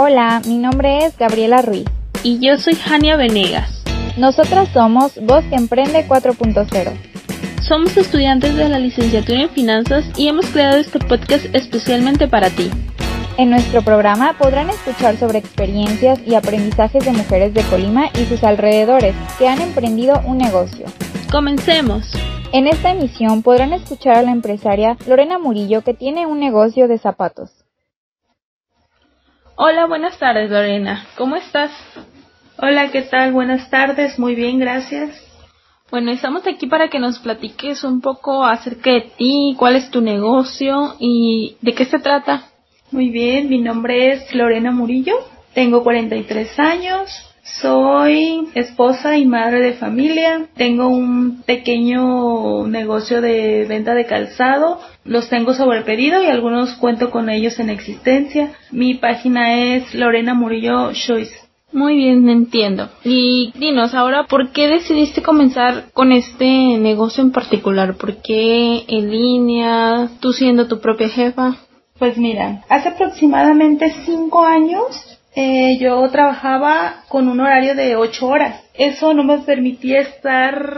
Hola, 0.00 0.40
mi 0.46 0.58
nombre 0.58 1.06
es 1.06 1.18
Gabriela 1.18 1.60
Ruiz. 1.60 1.84
Y 2.22 2.38
yo 2.38 2.56
soy 2.56 2.76
Jania 2.76 3.16
Venegas. 3.16 3.82
Nosotras 4.16 4.68
somos 4.72 5.18
Voz 5.20 5.44
que 5.46 5.56
Emprende 5.56 6.06
4.0. 6.06 6.92
Somos 7.66 7.96
estudiantes 7.96 8.54
de 8.54 8.68
la 8.68 8.78
licenciatura 8.78 9.40
en 9.40 9.50
finanzas 9.50 10.04
y 10.16 10.28
hemos 10.28 10.46
creado 10.50 10.76
este 10.76 11.00
podcast 11.00 11.46
especialmente 11.52 12.28
para 12.28 12.48
ti. 12.50 12.70
En 13.38 13.50
nuestro 13.50 13.82
programa 13.82 14.38
podrán 14.38 14.70
escuchar 14.70 15.16
sobre 15.16 15.40
experiencias 15.40 16.20
y 16.24 16.36
aprendizajes 16.36 17.04
de 17.04 17.10
mujeres 17.10 17.52
de 17.52 17.64
Colima 17.64 18.06
y 18.14 18.24
sus 18.26 18.44
alrededores 18.44 19.16
que 19.36 19.48
han 19.48 19.60
emprendido 19.60 20.22
un 20.24 20.38
negocio. 20.38 20.86
Comencemos. 21.32 22.08
En 22.52 22.68
esta 22.68 22.92
emisión 22.92 23.42
podrán 23.42 23.72
escuchar 23.72 24.14
a 24.14 24.22
la 24.22 24.30
empresaria 24.30 24.96
Lorena 25.08 25.40
Murillo 25.40 25.82
que 25.82 25.94
tiene 25.94 26.24
un 26.24 26.38
negocio 26.38 26.86
de 26.86 26.98
zapatos. 26.98 27.64
Hola, 29.60 29.86
buenas 29.86 30.16
tardes 30.20 30.48
Lorena. 30.52 31.04
¿Cómo 31.16 31.34
estás? 31.34 31.72
Hola, 32.58 32.92
¿qué 32.92 33.02
tal? 33.02 33.32
Buenas 33.32 33.68
tardes. 33.70 34.16
Muy 34.16 34.36
bien, 34.36 34.60
gracias. 34.60 35.20
Bueno, 35.90 36.12
estamos 36.12 36.46
aquí 36.46 36.68
para 36.68 36.86
que 36.88 37.00
nos 37.00 37.18
platiques 37.18 37.82
un 37.82 38.00
poco 38.00 38.44
acerca 38.44 38.92
de 38.92 39.10
ti, 39.18 39.56
cuál 39.58 39.74
es 39.74 39.90
tu 39.90 40.00
negocio 40.00 40.94
y 41.00 41.56
de 41.60 41.74
qué 41.74 41.86
se 41.86 41.98
trata. 41.98 42.44
Muy 42.92 43.08
bien, 43.08 43.48
mi 43.48 43.58
nombre 43.58 44.12
es 44.12 44.32
Lorena 44.32 44.70
Murillo, 44.70 45.16
tengo 45.54 45.82
43 45.82 46.56
años, 46.60 47.10
soy 47.60 48.48
esposa 48.54 49.16
y 49.18 49.26
madre 49.26 49.60
de 49.60 49.72
familia. 49.74 50.46
Tengo 50.56 50.88
un 50.88 51.42
pequeño 51.42 52.66
negocio 52.66 53.20
de 53.20 53.66
venta 53.68 53.94
de 53.94 54.06
calzado. 54.06 54.80
Los 55.04 55.28
tengo 55.28 55.54
sobre 55.54 55.82
pedido 55.82 56.22
y 56.22 56.26
algunos 56.26 56.74
cuento 56.74 57.10
con 57.10 57.30
ellos 57.30 57.58
en 57.58 57.70
existencia. 57.70 58.52
Mi 58.70 58.94
página 58.94 59.74
es 59.74 59.94
Lorena 59.94 60.34
Murillo 60.34 60.92
Choice. 60.92 61.34
Muy 61.72 61.96
bien, 61.96 62.28
entiendo. 62.28 62.88
Y 63.04 63.52
dinos 63.58 63.94
ahora, 63.94 64.24
¿por 64.24 64.52
qué 64.52 64.68
decidiste 64.68 65.22
comenzar 65.22 65.90
con 65.92 66.12
este 66.12 66.78
negocio 66.78 67.22
en 67.22 67.30
particular? 67.30 67.96
¿Por 67.96 68.22
qué 68.22 68.84
en 68.88 69.10
línea? 69.10 70.08
¿Tú 70.20 70.32
siendo 70.32 70.66
tu 70.66 70.80
propia 70.80 71.10
jefa? 71.10 71.56
Pues 71.98 72.16
mira, 72.16 72.62
hace 72.68 72.90
aproximadamente 72.90 73.92
cinco 74.06 74.44
años 74.44 75.17
eh, 75.40 75.78
yo 75.78 76.08
trabajaba 76.10 77.04
con 77.08 77.28
un 77.28 77.38
horario 77.38 77.76
de 77.76 77.94
ocho 77.94 78.26
horas. 78.26 78.60
Eso 78.74 79.14
no 79.14 79.22
me 79.22 79.38
permitía 79.38 80.00
estar 80.00 80.74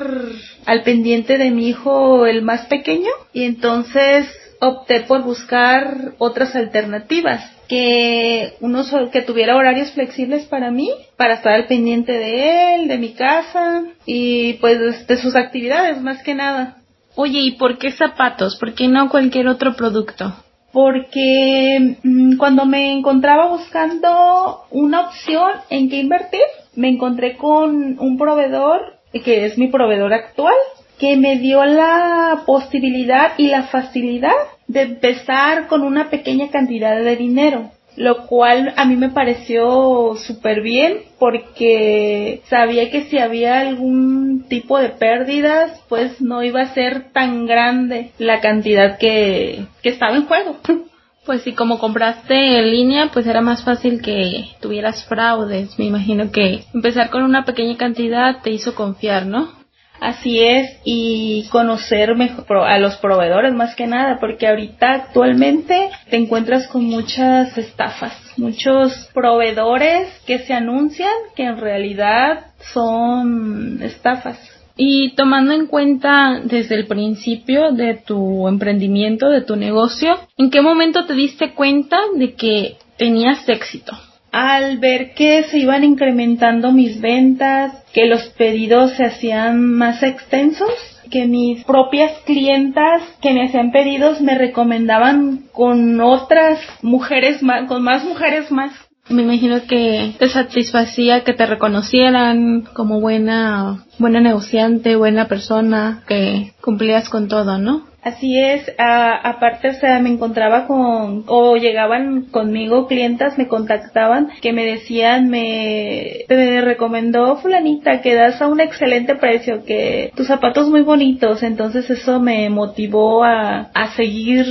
al 0.66 0.83
pendiente 0.83 1.39
de 1.39 1.50
mi 1.50 1.69
hijo 1.69 2.27
el 2.27 2.42
más 2.42 2.66
pequeño 2.66 3.08
y 3.33 3.44
entonces 3.44 4.28
opté 4.61 5.00
por 5.00 5.22
buscar 5.22 6.12
otras 6.19 6.55
alternativas 6.55 7.41
que 7.69 8.53
uno 8.61 8.84
que 9.11 9.22
tuviera 9.22 9.56
horarios 9.56 9.92
flexibles 9.92 10.44
para 10.44 10.70
mí 10.70 10.91
para 11.16 11.34
estar 11.34 11.55
al 11.55 11.64
pendiente 11.64 12.12
de 12.12 12.75
él 12.75 12.88
de 12.88 12.98
mi 12.98 13.14
casa 13.14 13.84
y 14.05 14.55
pues 14.55 15.06
de 15.06 15.16
sus 15.16 15.36
actividades 15.36 16.03
más 16.03 16.22
que 16.22 16.34
nada. 16.34 16.77
Oye 17.14 17.38
y 17.38 17.53
por 17.53 17.78
qué 17.78 17.92
zapatos 17.92 18.56
por 18.56 18.75
qué 18.75 18.88
no 18.88 19.08
cualquier 19.08 19.48
otro 19.48 19.75
producto 19.75 20.34
porque 20.73 21.97
mm, 22.03 22.37
cuando 22.37 22.65
me 22.65 22.93
encontraba 22.93 23.49
buscando 23.49 24.65
una 24.71 25.01
opción 25.03 25.51
en 25.69 25.91
qué 25.91 25.97
invertir, 25.97 26.41
me 26.75 26.89
encontré 26.89 27.37
con 27.37 27.99
un 27.99 28.19
proveedor 28.19 28.95
que 29.25 29.47
es 29.47 29.59
mi 29.59 29.69
proveedor 29.69 30.12
actual, 30.12 30.55
que 30.99 31.17
me 31.17 31.39
dio 31.39 31.65
la 31.65 32.43
posibilidad 32.47 33.33
y 33.39 33.49
la 33.49 33.65
facilidad 33.65 34.31
de 34.69 34.83
empezar 34.83 35.67
con 35.67 35.83
una 35.83 36.11
pequeña 36.11 36.51
cantidad 36.51 36.97
de 37.03 37.17
dinero 37.17 37.71
lo 38.01 38.27
cual 38.27 38.73
a 38.79 38.87
mí 38.87 38.97
me 38.97 39.11
pareció 39.11 40.17
súper 40.17 40.62
bien 40.62 41.03
porque 41.19 42.41
sabía 42.47 42.91
que 42.91 43.03
si 43.03 43.19
había 43.19 43.61
algún 43.61 44.47
tipo 44.48 44.79
de 44.79 44.89
pérdidas, 44.89 45.83
pues 45.87 46.19
no 46.23 46.43
iba 46.43 46.62
a 46.62 46.72
ser 46.72 47.12
tan 47.12 47.44
grande 47.44 48.12
la 48.16 48.41
cantidad 48.41 48.97
que, 48.97 49.66
que 49.83 49.91
estaba 49.91 50.16
en 50.16 50.27
juego. 50.27 50.56
Pues 51.27 51.43
si 51.43 51.53
como 51.53 51.78
compraste 51.78 52.59
en 52.59 52.72
línea, 52.72 53.11
pues 53.12 53.27
era 53.27 53.43
más 53.43 53.62
fácil 53.62 54.00
que 54.00 54.47
tuvieras 54.61 55.05
fraudes. 55.05 55.78
Me 55.78 55.84
imagino 55.84 56.32
que 56.32 56.65
empezar 56.72 57.11
con 57.11 57.22
una 57.22 57.44
pequeña 57.44 57.77
cantidad 57.77 58.41
te 58.43 58.50
hizo 58.50 58.75
confiar, 58.75 59.27
¿no? 59.27 59.59
Así 60.00 60.41
es, 60.41 60.81
y 60.83 61.47
conocer 61.50 62.16
mejor 62.16 62.65
a 62.66 62.78
los 62.78 62.97
proveedores 62.97 63.53
más 63.53 63.77
que 63.77 63.87
nada, 63.87 64.19
porque 64.19 64.49
ahorita 64.49 64.93
actualmente 64.93 65.91
te 66.09 66.16
encuentras 66.16 66.66
con 66.69 66.84
muchas 66.84 67.56
estafas, 67.59 68.16
muchos 68.38 69.11
proveedores 69.12 70.09
que 70.27 70.38
se 70.38 70.55
anuncian 70.55 71.12
que 71.37 71.44
en 71.44 71.59
realidad 71.59 72.47
son 72.72 73.83
estafas. 73.83 74.38
Y 74.77 75.15
tomando 75.16 75.53
en 75.53 75.66
cuenta 75.66 76.41
desde 76.43 76.77
el 76.77 76.87
principio 76.87 77.72
de 77.72 77.94
tu 77.94 78.49
emprendimiento, 78.49 79.28
de 79.28 79.43
tu 79.43 79.56
negocio, 79.56 80.19
¿en 80.38 80.50
qué 80.50 80.62
momento 80.62 81.05
te 81.05 81.12
diste 81.12 81.53
cuenta 81.53 81.99
de 82.17 82.32
que 82.32 82.78
tenías 82.97 83.47
éxito? 83.47 83.93
Al 84.33 84.79
ver 84.79 85.15
que 85.15 85.45
se 85.45 85.59
iban 85.59 85.85
incrementando 85.85 86.73
mis 86.73 87.01
ventas, 87.01 87.73
que 87.93 88.07
los 88.07 88.23
pedidos 88.31 88.93
se 88.93 89.05
hacían 89.05 89.65
más 89.65 90.03
extensos, 90.03 90.71
que 91.11 91.27
mis 91.27 91.65
propias 91.65 92.13
clientas 92.25 93.03
que 93.21 93.33
me 93.33 93.45
hacían 93.45 93.73
pedidos 93.73 94.21
me 94.21 94.39
recomendaban 94.39 95.45
con 95.53 96.01
otras 96.01 96.61
mujeres 96.83 97.43
más, 97.43 97.67
con 97.67 97.83
más 97.83 98.05
mujeres 98.05 98.51
más. 98.51 98.73
Me 99.09 99.23
imagino 99.23 99.63
que 99.67 100.15
te 100.21 100.29
satisfacía 100.29 101.25
que 101.25 101.33
te 101.33 101.45
reconocieran 101.45 102.62
como 102.73 103.01
buena, 103.01 103.85
buena 103.99 104.21
negociante, 104.21 104.95
buena 104.95 105.27
persona, 105.27 106.05
que 106.07 106.53
cumplías 106.61 107.09
con 107.09 107.27
todo, 107.27 107.59
¿no? 107.59 107.90
Así 108.03 108.38
es, 108.38 108.72
aparte, 108.78 109.69
o 109.69 109.75
sea, 109.75 109.99
me 109.99 110.09
encontraba 110.09 110.66
con, 110.66 111.25
o 111.27 111.56
llegaban 111.56 112.22
conmigo 112.31 112.87
clientas, 112.87 113.37
me 113.37 113.47
contactaban, 113.47 114.31
que 114.41 114.55
me 114.55 114.65
decían, 114.65 115.28
me, 115.28 116.25
te 116.27 116.62
recomendó 116.62 117.37
fulanita 117.37 118.00
que 118.00 118.15
das 118.15 118.41
a 118.41 118.49
un 118.49 118.61
excelente 118.61 119.16
precio, 119.16 119.65
que 119.66 120.12
tus 120.16 120.28
zapatos 120.28 120.69
muy 120.71 120.81
bonitos, 120.81 121.43
entonces 121.43 121.91
eso 121.91 122.21
me 122.21 122.49
motivó 122.49 123.22
a, 123.22 123.71
a 123.75 123.94
seguir 123.97 124.47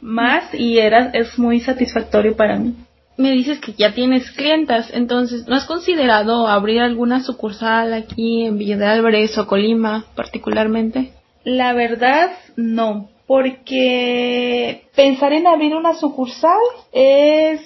más 0.00 0.54
y 0.54 0.78
era, 0.78 1.10
es 1.12 1.36
muy 1.38 1.60
satisfactorio 1.60 2.36
para 2.36 2.56
mí 2.56 2.74
me 3.18 3.32
dices 3.32 3.60
que 3.60 3.72
ya 3.74 3.92
tienes 3.92 4.30
clientas, 4.32 4.90
entonces, 4.92 5.46
¿no 5.46 5.54
has 5.54 5.66
considerado 5.66 6.48
abrir 6.48 6.80
alguna 6.80 7.22
sucursal 7.22 7.92
aquí 7.92 8.44
en 8.46 8.58
Villa 8.58 8.76
de 8.76 8.86
Álvarez 8.86 9.36
o 9.38 9.46
Colima 9.46 10.06
particularmente? 10.16 11.12
La 11.44 11.72
verdad, 11.72 12.30
no, 12.56 13.10
porque 13.26 14.82
pensar 14.94 15.32
en 15.32 15.46
abrir 15.46 15.74
una 15.74 15.94
sucursal 15.94 16.60
es 16.92 17.60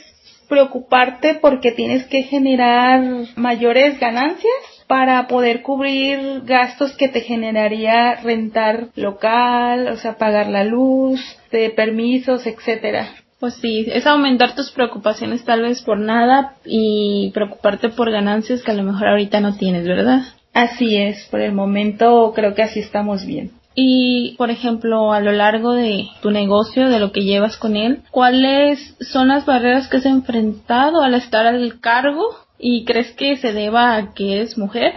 preocuparte 0.48 1.34
porque 1.34 1.72
tienes 1.72 2.04
que 2.06 2.22
generar 2.22 3.02
mayores 3.36 3.98
ganancias 3.98 4.54
para 4.86 5.26
poder 5.26 5.62
cubrir 5.62 6.42
gastos 6.44 6.96
que 6.96 7.08
te 7.08 7.20
generaría 7.20 8.14
rentar 8.16 8.88
local, 8.94 9.88
o 9.88 9.96
sea, 9.96 10.16
pagar 10.16 10.48
la 10.48 10.64
luz, 10.64 11.20
de 11.50 11.70
permisos, 11.70 12.46
etcétera. 12.46 13.08
Pues 13.40 13.54
sí, 13.54 13.86
es 13.92 14.06
aumentar 14.06 14.54
tus 14.54 14.70
preocupaciones 14.70 15.44
tal 15.44 15.62
vez 15.62 15.82
por 15.82 15.98
nada 15.98 16.54
y 16.64 17.30
preocuparte 17.34 17.90
por 17.90 18.10
ganancias 18.10 18.62
que 18.62 18.70
a 18.70 18.74
lo 18.74 18.84
mejor 18.84 19.08
ahorita 19.08 19.40
no 19.40 19.56
tienes, 19.56 19.86
¿verdad? 19.86 20.22
Así 20.54 20.96
es, 20.96 21.26
por 21.26 21.40
el 21.40 21.52
momento 21.52 22.32
creo 22.34 22.54
que 22.54 22.62
así 22.62 22.80
estamos 22.80 23.26
bien. 23.26 23.50
Y, 23.78 24.34
por 24.38 24.50
ejemplo, 24.50 25.12
a 25.12 25.20
lo 25.20 25.32
largo 25.32 25.74
de 25.74 26.08
tu 26.22 26.30
negocio, 26.30 26.88
de 26.88 26.98
lo 26.98 27.12
que 27.12 27.24
llevas 27.24 27.58
con 27.58 27.76
él, 27.76 28.00
¿cuáles 28.10 28.96
son 29.00 29.28
las 29.28 29.44
barreras 29.44 29.86
que 29.88 29.98
has 29.98 30.06
enfrentado 30.06 31.02
al 31.02 31.12
estar 31.12 31.46
al 31.46 31.78
cargo? 31.78 32.24
¿Y 32.58 32.86
crees 32.86 33.12
que 33.12 33.36
se 33.36 33.52
deba 33.52 33.94
a 33.94 34.14
que 34.14 34.32
eres 34.32 34.56
mujer? 34.56 34.94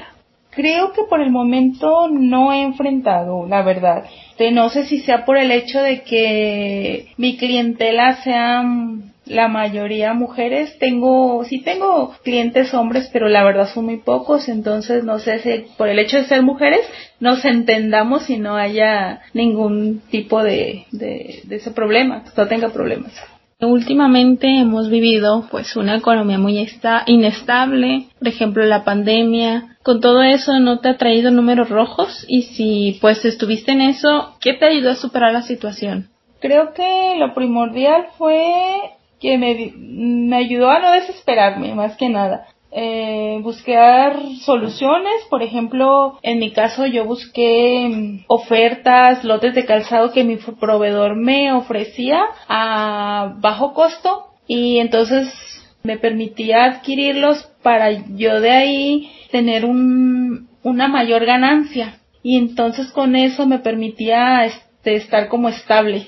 Creo 0.52 0.94
que 0.94 1.04
por 1.04 1.22
el 1.22 1.30
momento 1.30 2.08
no 2.10 2.54
he 2.54 2.62
enfrentado, 2.62 3.46
la 3.48 3.64
verdad. 3.64 4.06
No 4.54 4.70
sé 4.70 4.86
si 4.86 5.00
sea 5.00 5.26
por 5.26 5.38
el 5.38 5.52
hecho 5.52 5.82
de 5.82 6.04
que 6.04 7.10
mi 7.18 7.36
clientela 7.36 8.24
sean 8.24 9.14
la 9.30 9.48
mayoría 9.48 10.14
mujeres. 10.14 10.78
Tengo, 10.80 11.44
sí 11.46 11.62
tengo 11.62 12.14
clientes 12.24 12.74
hombres, 12.74 13.10
pero 13.14 13.30
la 13.30 13.44
verdad 13.44 13.70
son 13.74 13.86
muy 13.86 13.98
pocos, 13.98 14.50
entonces 14.50 15.04
no 15.04 15.20
sé 15.20 15.40
si 15.40 15.66
por 15.78 15.88
el 15.88 16.00
hecho 16.00 16.18
de 16.18 16.26
ser 16.26 16.42
mujeres 16.42 16.82
nos 17.20 17.46
entendamos 17.46 18.30
y 18.30 18.38
no 18.38 18.56
haya 18.56 19.22
ningún 19.34 20.02
tipo 20.10 20.44
de, 20.44 20.86
de, 20.92 21.42
de 21.44 21.56
ese 21.56 21.72
problema, 21.72 22.24
no 22.36 22.48
tenga 22.48 22.70
problemas. 22.70 23.14
Últimamente 23.62 24.48
hemos 24.48 24.90
vivido 24.90 25.46
pues 25.52 25.76
una 25.76 25.98
economía 25.98 26.38
muy 26.38 26.66
inestable, 27.08 28.08
por 28.18 28.28
ejemplo 28.30 28.66
la 28.66 28.86
pandemia. 28.86 29.76
Con 29.84 30.00
todo 30.00 30.24
eso 30.24 30.60
no 30.60 30.80
te 30.80 30.88
ha 30.88 30.98
traído 30.98 31.30
números 31.30 31.70
rojos 31.70 32.26
y 32.30 32.44
si 32.44 32.98
pues 33.02 33.26
estuviste 33.26 33.74
en 33.74 33.82
eso, 33.82 34.38
¿qué 34.40 34.54
te 34.54 34.66
ayudó 34.66 34.92
a 34.92 34.96
superar 34.96 35.34
la 35.34 35.42
situación? 35.42 36.08
Creo 36.40 36.74
que 36.74 37.16
lo 37.18 37.34
primordial 37.34 38.08
fue 38.18 38.94
que 39.20 39.38
me, 39.38 39.74
me 39.76 40.36
ayudó 40.38 40.70
a 40.70 40.80
no 40.80 40.92
desesperarme, 40.92 41.74
más 41.76 41.96
que 41.98 42.10
nada. 42.10 42.48
Eh, 42.72 43.40
buscar 43.42 44.20
soluciones, 44.42 45.26
por 45.32 45.42
ejemplo, 45.42 46.20
en 46.22 46.38
mi 46.38 46.52
caso 46.52 46.86
yo 46.86 47.04
busqué 47.04 47.90
mm, 47.90 48.26
ofertas, 48.28 49.24
lotes 49.24 49.56
de 49.56 49.66
calzado 49.66 50.12
que 50.12 50.24
mi 50.24 50.36
proveedor 50.38 51.16
me 51.16 51.52
ofrecía 51.52 52.22
a 52.48 53.34
bajo 53.40 53.74
costo 53.74 54.28
y 54.46 54.78
entonces 54.78 55.34
me 55.82 55.98
permitía 55.98 56.66
adquirirlos 56.66 57.44
para 57.64 57.90
yo 58.16 58.40
de 58.40 58.52
ahí 58.52 59.12
tener 59.32 59.66
un, 59.66 60.48
una 60.62 60.88
mayor 60.88 61.26
ganancia 61.26 62.00
y 62.22 62.38
entonces 62.38 62.92
con 62.92 63.16
eso 63.16 63.48
me 63.48 63.60
permitía 63.60 64.46
este, 64.46 64.96
estar 64.96 65.28
como 65.28 65.50
estable. 65.50 66.06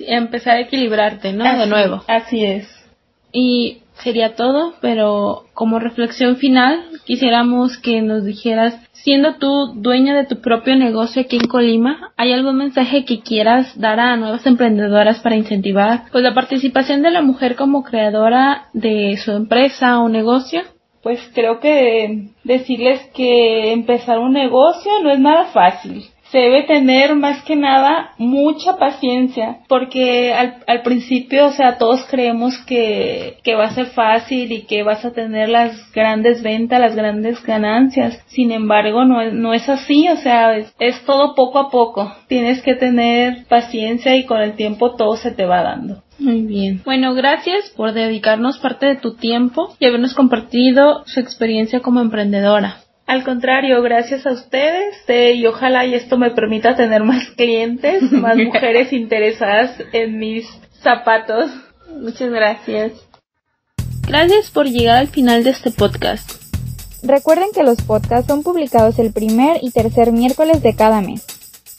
Empezar 0.00 0.56
a 0.56 0.60
equilibrarte, 0.60 1.32
¿no? 1.32 1.44
de 1.58 1.66
nuevo. 1.66 2.02
Así 2.06 2.44
es. 2.44 2.68
Y 3.32 3.82
sería 4.02 4.34
todo, 4.34 4.74
pero 4.80 5.44
como 5.54 5.78
reflexión 5.78 6.36
final 6.36 6.84
quisiéramos 7.04 7.78
que 7.78 8.02
nos 8.02 8.24
dijeras, 8.24 8.74
siendo 8.92 9.36
tú 9.36 9.72
dueña 9.74 10.14
de 10.14 10.26
tu 10.26 10.40
propio 10.40 10.76
negocio 10.76 11.22
aquí 11.22 11.36
en 11.36 11.48
Colima, 11.48 12.12
¿hay 12.16 12.32
algún 12.32 12.56
mensaje 12.56 13.04
que 13.04 13.20
quieras 13.20 13.78
dar 13.78 14.00
a 14.00 14.16
nuevas 14.16 14.46
emprendedoras 14.46 15.20
para 15.20 15.36
incentivar 15.36 16.04
pues 16.12 16.24
la 16.24 16.34
participación 16.34 17.02
de 17.02 17.10
la 17.10 17.22
mujer 17.22 17.56
como 17.56 17.84
creadora 17.84 18.68
de 18.72 19.16
su 19.16 19.32
empresa 19.32 20.00
o 20.00 20.08
negocio? 20.08 20.62
Pues 21.02 21.20
creo 21.34 21.60
que 21.60 22.30
decirles 22.42 23.00
que 23.14 23.72
empezar 23.72 24.18
un 24.18 24.32
negocio 24.32 24.90
no 25.02 25.10
es 25.10 25.20
nada 25.20 25.44
fácil 25.46 26.04
se 26.30 26.38
debe 26.38 26.64
tener 26.64 27.14
más 27.14 27.42
que 27.44 27.56
nada 27.56 28.12
mucha 28.18 28.76
paciencia, 28.76 29.58
porque 29.68 30.32
al, 30.32 30.56
al 30.66 30.82
principio, 30.82 31.46
o 31.46 31.52
sea, 31.52 31.78
todos 31.78 32.04
creemos 32.10 32.56
que, 32.66 33.38
que, 33.42 33.54
va 33.54 33.64
a 33.64 33.74
ser 33.74 33.86
fácil 33.86 34.52
y 34.52 34.62
que 34.62 34.82
vas 34.82 35.04
a 35.04 35.12
tener 35.12 35.48
las 35.48 35.92
grandes 35.92 36.42
ventas, 36.42 36.80
las 36.80 36.96
grandes 36.96 37.42
ganancias. 37.42 38.22
Sin 38.26 38.52
embargo, 38.52 39.04
no 39.04 39.54
es, 39.54 39.68
así, 39.68 40.08
o 40.08 40.16
sea, 40.16 40.56
es 40.56 41.04
todo 41.04 41.34
poco 41.34 41.58
a 41.58 41.70
poco. 41.70 42.12
Tienes 42.28 42.62
que 42.62 42.74
tener 42.74 43.46
paciencia 43.48 44.16
y 44.16 44.24
con 44.24 44.40
el 44.40 44.54
tiempo 44.54 44.94
todo 44.94 45.16
se 45.16 45.30
te 45.30 45.46
va 45.46 45.62
dando. 45.62 46.02
Muy 46.18 46.42
bien. 46.42 46.82
Bueno, 46.84 47.14
gracias 47.14 47.70
por 47.76 47.92
dedicarnos 47.92 48.58
parte 48.58 48.86
de 48.86 48.96
tu 48.96 49.14
tiempo 49.14 49.74
y 49.78 49.86
habernos 49.86 50.14
compartido 50.14 51.02
su 51.06 51.20
experiencia 51.20 51.80
como 51.80 52.00
emprendedora. 52.00 52.78
Al 53.06 53.22
contrario, 53.22 53.80
gracias 53.82 54.26
a 54.26 54.32
ustedes 54.32 54.96
eh, 55.06 55.34
y 55.34 55.46
ojalá 55.46 55.86
y 55.86 55.94
esto 55.94 56.18
me 56.18 56.32
permita 56.32 56.74
tener 56.74 57.04
más 57.04 57.28
clientes, 57.36 58.02
más 58.12 58.36
mujeres 58.36 58.92
interesadas 58.92 59.76
en 59.92 60.18
mis 60.18 60.46
zapatos. 60.82 61.50
Muchas 62.00 62.30
gracias. 62.30 62.92
Gracias 64.08 64.50
por 64.50 64.66
llegar 64.66 64.96
al 64.96 65.08
final 65.08 65.44
de 65.44 65.50
este 65.50 65.70
podcast. 65.70 66.32
Recuerden 67.02 67.48
que 67.54 67.62
los 67.62 67.80
podcasts 67.82 68.26
son 68.26 68.42
publicados 68.42 68.98
el 68.98 69.12
primer 69.12 69.58
y 69.62 69.70
tercer 69.70 70.10
miércoles 70.10 70.62
de 70.62 70.74
cada 70.74 71.00
mes. 71.00 71.24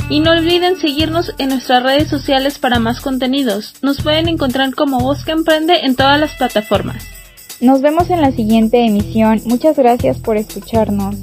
Y 0.09 0.21
no 0.21 0.31
olviden 0.31 0.77
seguirnos 0.77 1.33
en 1.38 1.50
nuestras 1.50 1.83
redes 1.83 2.07
sociales 2.07 2.59
para 2.59 2.80
más 2.80 3.01
contenidos. 3.01 3.73
Nos 3.81 4.01
pueden 4.01 4.30
encontrar 4.30 4.73
como 4.73 5.00
Bosque 5.00 5.31
Emprende 5.31 5.81
en 5.83 5.97
todas 5.97 6.18
las 6.19 6.33
plataformas. 6.35 7.16
Nos 7.59 7.81
vemos 7.81 8.09
en 8.12 8.21
la 8.21 8.31
siguiente 8.31 8.86
emisión. 8.86 9.42
Muchas 9.45 9.75
gracias 9.77 10.19
por 10.19 10.38
escucharnos. 10.38 11.15